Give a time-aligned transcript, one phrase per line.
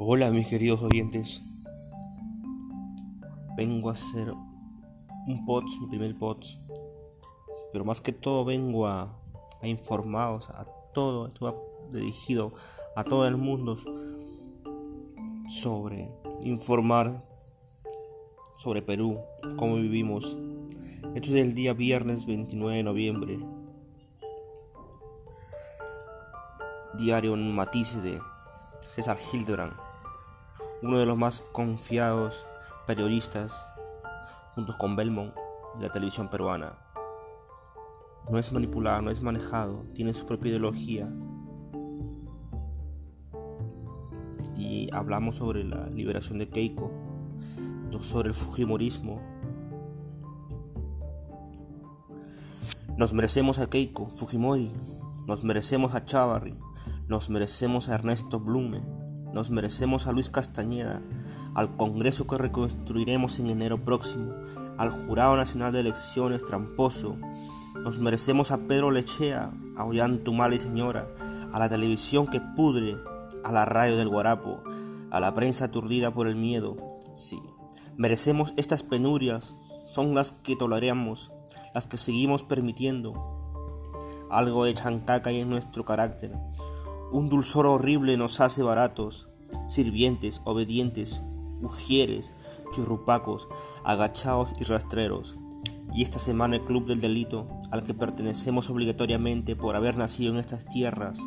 [0.00, 1.42] Hola mis queridos oyentes.
[3.56, 4.32] Vengo a hacer
[5.26, 6.56] un POTS, mi primer POTS.
[7.72, 9.12] Pero más que todo vengo a,
[9.64, 12.54] informaros a todo, esto dirigido
[12.94, 13.76] a todo el mundo
[15.48, 16.08] sobre
[16.42, 17.24] informar
[18.58, 19.18] sobre Perú,
[19.56, 20.36] cómo vivimos.
[21.16, 23.38] Esto es el día viernes 29 de noviembre.
[26.96, 28.20] Diario matiz de
[28.94, 29.87] César Hildebrand,
[30.82, 32.46] uno de los más confiados
[32.86, 33.52] periodistas,
[34.54, 35.34] junto con Belmont,
[35.76, 36.78] de la televisión peruana.
[38.30, 41.08] No es manipulado, no es manejado, tiene su propia ideología.
[44.56, 46.92] Y hablamos sobre la liberación de Keiko,
[48.02, 49.20] sobre el Fujimorismo.
[52.96, 54.72] Nos merecemos a Keiko Fujimori,
[55.26, 56.58] nos merecemos a Chavarri,
[57.06, 58.82] nos merecemos a Ernesto Blume,
[59.34, 61.00] nos merecemos a Luis Castañeda,
[61.54, 64.32] al Congreso que reconstruiremos en enero próximo,
[64.76, 67.16] al Jurado Nacional de Elecciones tramposo,
[67.82, 71.06] nos merecemos a Pedro Lechea, a Ollantumala y Señora,
[71.52, 72.96] a la televisión que pudre,
[73.44, 74.62] a la radio del guarapo,
[75.10, 76.76] a la prensa aturdida por el miedo.
[77.14, 77.40] Sí,
[77.96, 79.54] merecemos estas penurias,
[79.88, 81.32] son las que toleramos,
[81.74, 83.14] las que seguimos permitiendo.
[84.30, 86.32] Algo de chancaca hay en nuestro carácter,
[87.10, 89.28] un dulzor horrible nos hace baratos,
[89.66, 91.22] sirvientes, obedientes,
[91.62, 92.34] ujieres,
[92.72, 93.48] churrupacos,
[93.84, 95.38] agachados y rastreros.
[95.94, 100.38] Y esta semana el Club del Delito, al que pertenecemos obligatoriamente por haber nacido en
[100.38, 101.18] estas tierras,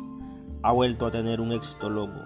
[0.62, 2.20] ha vuelto a tener un éxito loco.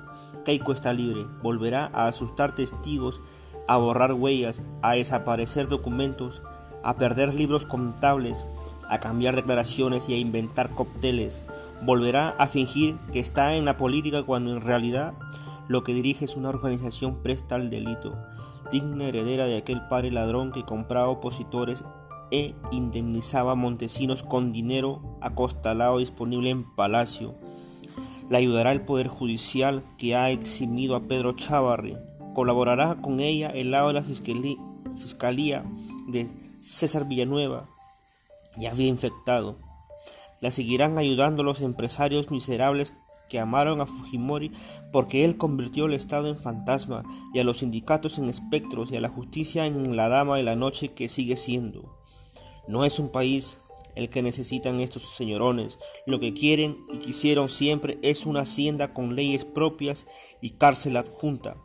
[0.44, 3.22] Keiko está libre, volverá a asustar testigos,
[3.68, 6.42] a borrar huellas, a desaparecer documentos,
[6.84, 8.44] a perder libros contables,
[8.88, 11.44] a cambiar declaraciones y a inventar cócteles.
[11.82, 15.14] Volverá a fingir que está en la política cuando en realidad
[15.68, 18.16] lo que dirige es una organización presta al delito,
[18.72, 21.84] digna heredera de aquel padre ladrón que compraba opositores
[22.30, 27.34] e indemnizaba a montesinos con dinero acostalado disponible en palacio.
[28.28, 31.96] Le ayudará el Poder Judicial que ha eximido a Pedro Chavarri.
[32.34, 35.64] Colaborará con ella el lado de la Fiscalía
[36.08, 36.28] de
[36.60, 37.68] César Villanueva
[38.56, 39.58] ya había infectado.
[40.40, 42.94] La seguirán ayudando los empresarios miserables
[43.28, 44.52] que amaron a Fujimori
[44.92, 47.02] porque él convirtió el Estado en fantasma
[47.34, 50.56] y a los sindicatos en espectros y a la justicia en la dama de la
[50.56, 51.96] noche que sigue siendo.
[52.68, 53.58] No es un país
[53.96, 55.78] el que necesitan estos señorones.
[56.06, 60.06] Lo que quieren y quisieron siempre es una hacienda con leyes propias
[60.40, 61.56] y cárcel adjunta.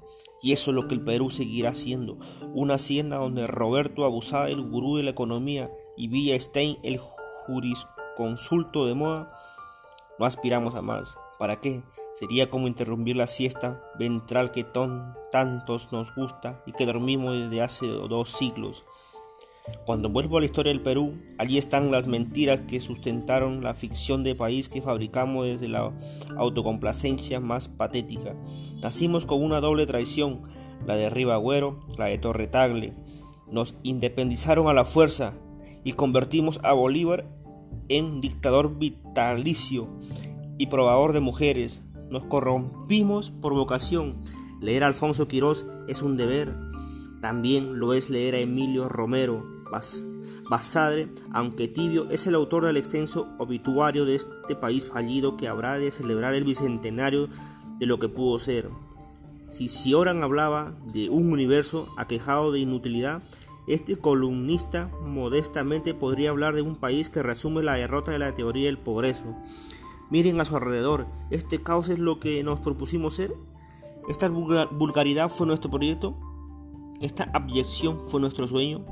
[0.41, 2.17] Y eso es lo que el Perú seguirá siendo.
[2.53, 8.85] Una hacienda donde Roberto Abusada, el gurú de la economía, y Villa Stein, el jurisconsulto
[8.85, 9.31] de moda,
[10.19, 11.17] no aspiramos a más.
[11.39, 11.83] ¿Para qué?
[12.13, 14.65] Sería como interrumpir la siesta ventral que
[15.31, 18.83] tantos nos gusta y que dormimos desde hace dos siglos.
[19.85, 24.23] Cuando vuelvo a la historia del Perú, allí están las mentiras que sustentaron la ficción
[24.23, 25.91] de país que fabricamos desde la
[26.35, 28.35] autocomplacencia más patética.
[28.81, 30.41] Nacimos con una doble traición,
[30.85, 32.93] la de Ribagüero, la de Torre Tagle.
[33.47, 35.33] Nos independizaron a la fuerza
[35.83, 37.25] y convertimos a Bolívar
[37.89, 39.87] en dictador vitalicio
[40.57, 41.83] y probador de mujeres.
[42.09, 44.21] Nos corrompimos por vocación.
[44.61, 46.53] Leer a Alfonso Quirós es un deber.
[47.21, 49.43] También lo es leer a Emilio Romero
[50.49, 55.79] Basadre, aunque tibio, es el autor del extenso obituario de este país fallido que habrá
[55.79, 57.29] de celebrar el bicentenario
[57.79, 58.69] de lo que pudo ser.
[59.49, 63.21] Si Sioran hablaba de un universo aquejado de inutilidad,
[63.67, 68.65] este columnista modestamente podría hablar de un país que resume la derrota de la teoría
[68.65, 69.35] del progreso.
[70.09, 73.33] Miren a su alrededor, ¿este caos es lo que nos propusimos ser?
[74.09, 76.17] ¿Esta vulgaridad fue nuestro proyecto?
[77.01, 78.85] ¿Esta abyección fue nuestro sueño?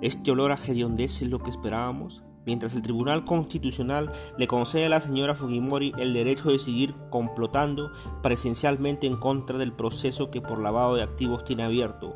[0.00, 2.22] ¿Este olor a hediondez es lo que esperábamos?
[2.46, 7.90] Mientras el Tribunal Constitucional le concede a la señora Fujimori el derecho de seguir complotando
[8.22, 12.14] presencialmente en contra del proceso que por lavado de activos tiene abierto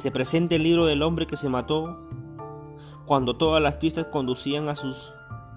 [0.00, 1.98] se presenta el libro del hombre que se mató
[3.04, 5.12] cuando todas las pistas conducían a sus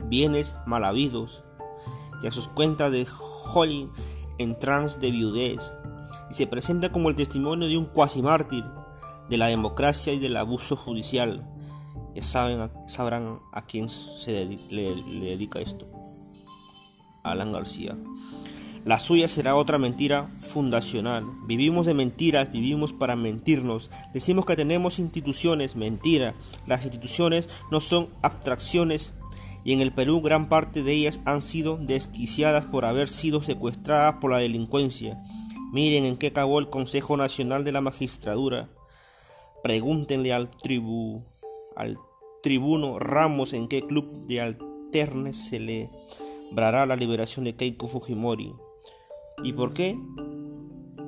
[0.10, 1.45] bienes mal habidos
[2.22, 3.07] y a sus cuentas de
[3.54, 3.90] Holly
[4.40, 5.72] en trance de viudez
[6.30, 8.66] y se presenta como el testimonio de un cuasi mártir
[9.30, 11.50] de la democracia y del abuso judicial.
[12.13, 15.88] Ya saben, sabrán a quién se le dedica esto.
[17.24, 17.96] Alan García.
[18.86, 21.26] La suya será otra mentira fundacional.
[21.46, 23.90] Vivimos de mentiras, vivimos para mentirnos.
[24.14, 26.34] Decimos que tenemos instituciones, mentira.
[26.68, 29.14] Las instituciones no son abstracciones
[29.64, 34.16] y en el Perú gran parte de ellas han sido desquiciadas por haber sido secuestradas
[34.20, 35.18] por la delincuencia.
[35.72, 38.70] Miren en qué acabó el Consejo Nacional de la Magistratura.
[39.64, 41.24] Pregúntenle al tribu,
[41.78, 41.98] al
[42.42, 45.90] tribuno Ramos en qué club de alternes se le
[46.52, 48.54] brará la liberación de Keiko Fujimori.
[49.42, 49.98] ¿Y por qué?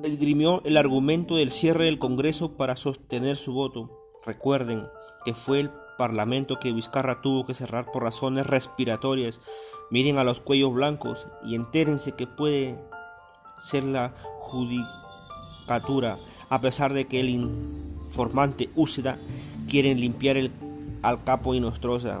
[0.02, 3.90] Esgrimió el argumento del cierre del Congreso para sostener su voto.
[4.24, 4.86] Recuerden
[5.24, 9.40] que fue el Parlamento que Vizcarra tuvo que cerrar por razones respiratorias.
[9.90, 12.76] Miren a los cuellos blancos y entérense que puede
[13.58, 16.18] ser la judicatura,
[16.50, 19.18] a pesar de que el informante Úcida
[19.68, 20.50] quieren limpiar el,
[21.02, 22.20] al capo y Nostrosa.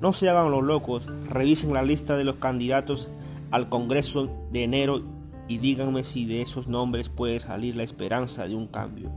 [0.00, 3.10] No se hagan los locos, revisen la lista de los candidatos
[3.50, 5.13] al Congreso de enero
[5.48, 9.10] y díganme si de esos nombres puede salir la esperanza de un cambio.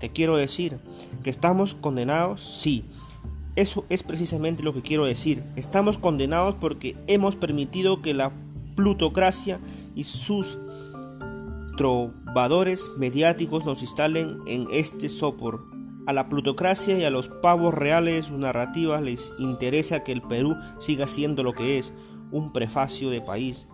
[0.00, 0.78] ¿Qué quiero decir?
[1.22, 2.42] ¿Que estamos condenados?
[2.42, 2.84] Sí.
[3.56, 5.42] Eso es precisamente lo que quiero decir.
[5.56, 8.30] Estamos condenados porque hemos permitido que la
[8.74, 9.58] plutocracia
[9.94, 10.58] y sus
[11.76, 15.64] trovadores mediáticos nos instalen en este sopor.
[16.06, 20.22] A la plutocracia y a los pavos reales de sus narrativas les interesa que el
[20.22, 21.92] Perú siga siendo lo que es,
[22.30, 23.66] un prefacio de país,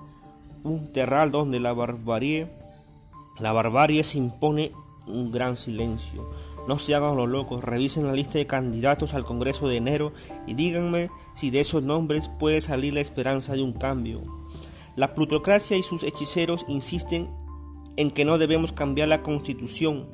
[0.64, 2.48] un terral donde la barbarie,
[3.38, 4.72] la barbarie se impone
[5.06, 6.28] un gran silencio.
[6.68, 10.12] No se hagan los locos, revisen la lista de candidatos al Congreso de enero
[10.46, 14.22] y díganme si de esos nombres puede salir la esperanza de un cambio.
[14.94, 17.28] La plutocracia y sus hechiceros insisten
[17.96, 20.06] en que no debemos cambiar la constitución,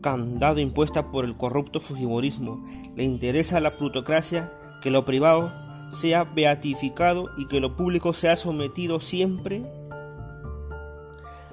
[0.00, 2.64] candado impuesta por el corrupto fujimorismo.
[2.94, 4.52] Le interesa a la plutocracia
[4.82, 9.64] que lo privado sea beatificado y que lo público sea sometido siempre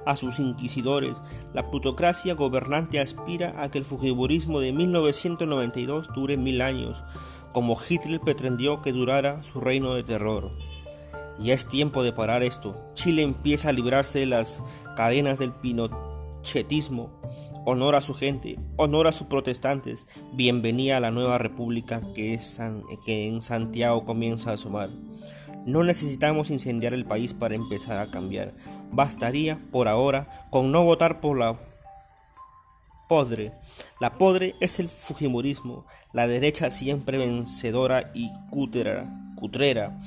[0.06, 1.16] a sus inquisidores.
[1.52, 7.04] La plutocracia gobernante aspira a que el fujimorismo de 1992 dure mil años,
[7.52, 10.50] como Hitler pretendió que durara su reino de terror.
[11.38, 12.76] Ya es tiempo de parar esto.
[12.94, 14.62] Chile empieza a librarse de las
[14.96, 17.10] cadenas del pinochetismo.
[17.66, 20.06] Honor a su gente, honor a sus protestantes.
[20.34, 22.60] Bienvenida a la nueva república que, es
[23.06, 24.90] que en Santiago comienza a asomar.
[25.64, 28.52] No necesitamos incendiar el país para empezar a cambiar.
[28.92, 31.58] Bastaría, por ahora, con no votar por la
[33.08, 33.52] podre.
[33.98, 39.06] La podre es el fujimorismo, la derecha siempre vencedora y cutrera.
[39.36, 39.98] cutrera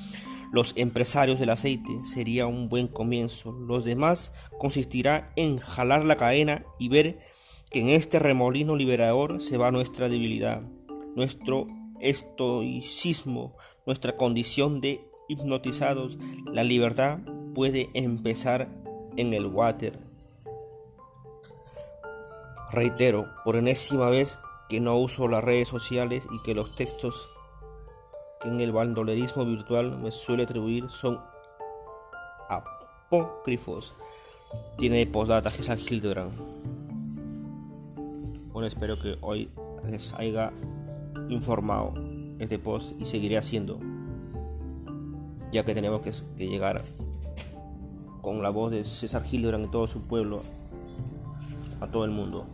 [0.52, 3.52] los empresarios del aceite sería un buen comienzo.
[3.52, 7.20] Los demás consistirá en jalar la cadena y ver
[7.70, 10.62] que en este remolino liberador se va nuestra debilidad,
[11.16, 11.68] nuestro
[12.00, 13.56] estoicismo,
[13.86, 16.18] nuestra condición de hipnotizados.
[16.52, 17.20] La libertad
[17.54, 18.70] puede empezar
[19.18, 20.00] en el water.
[22.72, 24.38] Reitero por enésima vez
[24.70, 27.30] que no uso las redes sociales y que los textos
[28.42, 31.20] que en el bandolerismo virtual me suele atribuir son
[32.50, 33.96] apócrifos.
[34.78, 36.77] Tiene postdata César Hildebrand.
[38.58, 39.52] Bueno, espero que hoy
[39.88, 40.52] les haya
[41.30, 41.94] informado
[42.40, 43.80] este post y seguiré haciendo,
[45.52, 46.12] ya que tenemos que,
[46.44, 46.82] llegar
[48.24, 50.42] con la voz de César Hildebrand y todo su pueblo
[51.82, 52.48] a todo el mundo.